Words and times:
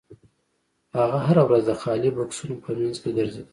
هغه 0.97 1.17
هره 1.27 1.43
ورځ 1.47 1.63
د 1.67 1.71
خالي 1.81 2.09
بکسونو 2.17 2.55
په 2.63 2.69
مینځ 2.77 2.97
کې 3.01 3.09
ګرځیده 3.17 3.47